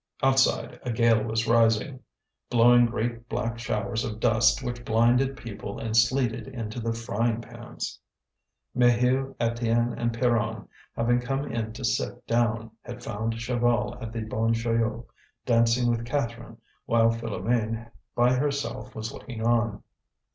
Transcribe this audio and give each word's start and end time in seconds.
Outside, 0.23 0.79
a 0.81 0.89
gale 0.91 1.23
was 1.23 1.47
rising, 1.47 1.99
blowing 2.49 2.87
great 2.87 3.29
black 3.29 3.59
showers 3.59 4.03
of 4.03 4.19
dust 4.19 4.63
which 4.63 4.83
blinded 4.83 5.37
people 5.37 5.77
and 5.77 5.95
sleeted 5.95 6.47
into 6.47 6.79
the 6.79 6.91
frying 6.91 7.39
pans. 7.39 7.99
Maheu, 8.75 9.35
Étienne, 9.35 9.93
and 9.99 10.11
Pierron, 10.11 10.67
having 10.95 11.19
come 11.19 11.45
in 11.51 11.71
to 11.73 11.85
sit 11.85 12.25
down, 12.25 12.71
had 12.81 13.03
found 13.03 13.33
Chaval 13.33 14.01
at 14.01 14.11
the 14.11 14.21
Bon 14.21 14.53
Joyeux 14.55 15.05
dancing 15.45 15.87
with 15.87 16.03
Catherine, 16.03 16.57
while 16.87 17.11
Philoméne 17.11 17.91
by 18.15 18.33
herself 18.33 18.95
was 18.95 19.13
looking 19.13 19.45
on. 19.45 19.83